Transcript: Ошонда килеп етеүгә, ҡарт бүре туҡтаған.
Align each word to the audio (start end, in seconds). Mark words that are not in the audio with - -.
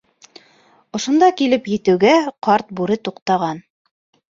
Ошонда 0.99 1.29
килеп 1.41 1.69
етеүгә, 1.75 2.15
ҡарт 2.49 2.75
бүре 2.81 3.01
туҡтаған. 3.07 3.65